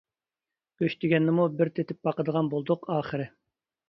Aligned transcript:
گۆش 0.83 0.95
دېگەننىمۇ 1.03 1.45
بىر 1.59 1.71
تېتىپ 1.75 1.99
باقىدىغان 2.09 2.49
بولدۇق 2.55 2.89
ئاخىرى. 2.95 3.29